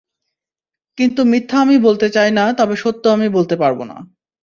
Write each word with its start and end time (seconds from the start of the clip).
কিন্তু 0.97 1.21
মিথ্যা 1.23 1.57
আমি 1.61 1.75
বলতে 1.79 2.07
চাই 2.09 2.29
না 2.31 2.45
তবে 2.53 2.75
সত্য 2.75 3.03
আমি 3.07 3.27
বলতে 3.29 3.55
পারবো 3.55 3.83
না। 3.85 3.97